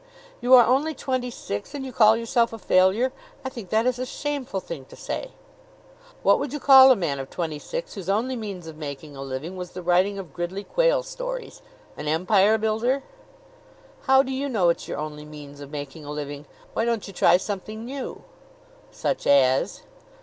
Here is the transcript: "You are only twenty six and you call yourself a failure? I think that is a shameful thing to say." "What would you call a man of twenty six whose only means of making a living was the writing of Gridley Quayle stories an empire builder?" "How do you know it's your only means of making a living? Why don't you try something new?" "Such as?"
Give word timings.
"You 0.41 0.55
are 0.55 0.65
only 0.65 0.95
twenty 0.95 1.29
six 1.29 1.75
and 1.75 1.85
you 1.85 1.93
call 1.93 2.17
yourself 2.17 2.51
a 2.51 2.57
failure? 2.57 3.13
I 3.45 3.49
think 3.49 3.69
that 3.69 3.85
is 3.85 3.99
a 3.99 4.05
shameful 4.07 4.59
thing 4.59 4.85
to 4.85 4.95
say." 4.95 5.29
"What 6.23 6.39
would 6.39 6.51
you 6.51 6.59
call 6.59 6.89
a 6.89 6.95
man 6.95 7.19
of 7.19 7.29
twenty 7.29 7.59
six 7.59 7.93
whose 7.93 8.09
only 8.09 8.35
means 8.35 8.65
of 8.65 8.77
making 8.77 9.15
a 9.15 9.21
living 9.21 9.55
was 9.55 9.73
the 9.73 9.83
writing 9.83 10.17
of 10.17 10.33
Gridley 10.33 10.63
Quayle 10.63 11.03
stories 11.03 11.61
an 11.97 12.07
empire 12.07 12.57
builder?" 12.57 13.03
"How 14.07 14.23
do 14.23 14.31
you 14.31 14.49
know 14.49 14.69
it's 14.69 14.87
your 14.87 14.97
only 14.97 15.23
means 15.23 15.61
of 15.61 15.69
making 15.69 16.03
a 16.03 16.09
living? 16.11 16.47
Why 16.73 16.83
don't 16.83 17.07
you 17.07 17.13
try 17.13 17.37
something 17.37 17.85
new?" 17.85 18.23
"Such 18.89 19.27
as?" 19.27 19.83